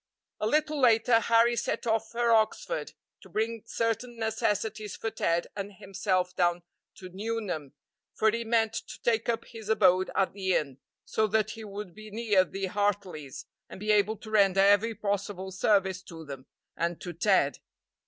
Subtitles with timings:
[0.39, 5.73] A little later Harry set off for Oxford, to bring certain necessities for Ted and
[5.73, 6.63] himself down
[6.95, 7.73] to Nuneham,
[8.15, 11.93] for he meant to take up his abode at the inn, so that he would
[11.93, 16.99] be near the Hartleys, and be able to render every possible service to them and
[16.99, 17.59] to Ted.